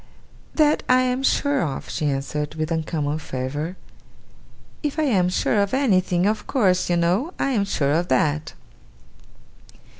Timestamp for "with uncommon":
2.55-3.19